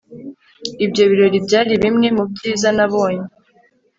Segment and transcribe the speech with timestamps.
[0.85, 3.25] Ibyo birori byari bimwe mubyiza nabonye